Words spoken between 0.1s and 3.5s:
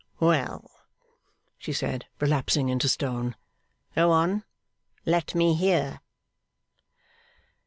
'Well!' she said, relapsing into stone.